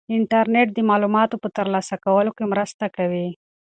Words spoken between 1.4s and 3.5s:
په ترلاسه کولو کې مرسته کوي.